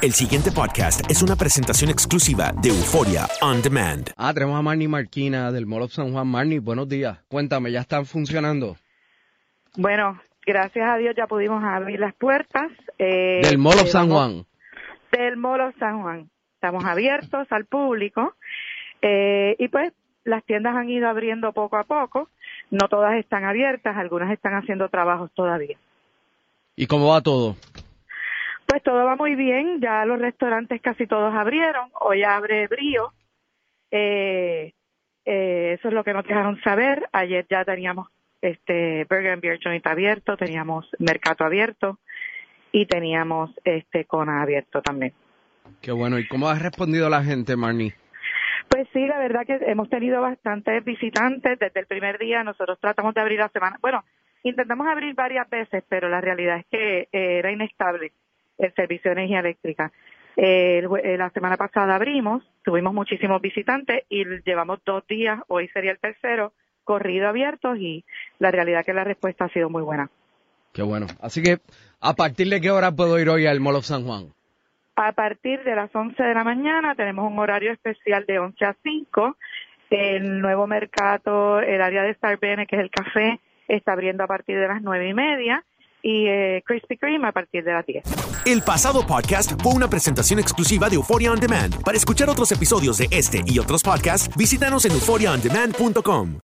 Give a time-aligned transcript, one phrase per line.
[0.00, 4.08] El siguiente podcast es una presentación exclusiva de Euforia On Demand.
[4.16, 6.28] Ah, tenemos a Marnie Marquina del Mall of San Juan.
[6.28, 7.18] Marnie, buenos días.
[7.26, 8.76] Cuéntame, ¿ya están funcionando?
[9.76, 12.70] Bueno, gracias a Dios ya pudimos abrir las puertas.
[12.98, 14.46] eh, del Mall of San Juan.
[15.10, 16.30] Del Mall of San Juan.
[16.54, 18.34] Estamos abiertos al público
[19.02, 22.28] eh, y pues las tiendas han ido abriendo poco a poco.
[22.70, 25.76] No todas están abiertas, algunas están haciendo trabajos todavía.
[26.76, 27.56] ¿Y cómo va todo?
[28.68, 33.14] Pues todo va muy bien, ya los restaurantes casi todos abrieron, hoy abre Brío,
[33.90, 34.74] eh,
[35.24, 38.08] eh, eso es lo que nos dejaron saber, ayer ya teníamos
[38.42, 41.98] este Burger and Beer Joint abierto, teníamos Mercato abierto
[42.70, 45.14] y teníamos este Cona abierto también.
[45.80, 46.18] Qué bueno.
[46.18, 47.94] ¿Y cómo ha respondido la gente, Marnie?
[48.68, 52.44] Pues sí, la verdad que hemos tenido bastantes visitantes desde el primer día.
[52.44, 53.78] Nosotros tratamos de abrir la semana.
[53.80, 54.04] Bueno,
[54.42, 58.12] intentamos abrir varias veces, pero la realidad es que eh, era inestable
[58.58, 59.92] el servicio de energía eléctrica.
[60.36, 60.82] Eh,
[61.18, 66.52] la semana pasada abrimos, tuvimos muchísimos visitantes y llevamos dos días, hoy sería el tercero,
[66.84, 68.04] corrido abiertos y
[68.38, 70.10] la realidad que la respuesta ha sido muy buena.
[70.72, 71.06] Qué bueno.
[71.20, 71.58] Así que,
[72.00, 74.32] ¿a partir de qué hora puedo ir hoy al Mall of San Juan?
[74.94, 78.76] A partir de las 11 de la mañana tenemos un horario especial de 11 a
[78.82, 79.36] 5.
[79.90, 84.58] El nuevo mercado, el área de Starbene, que es el café, está abriendo a partir
[84.58, 85.64] de las nueve y media
[86.02, 88.04] y eh, Krispy Kreme a partir de las 10.
[88.46, 91.82] El pasado podcast fue una presentación exclusiva de Euphoria On Demand.
[91.82, 96.38] Para escuchar otros episodios de este y otros podcasts, visítanos en euphoriaondemand.com.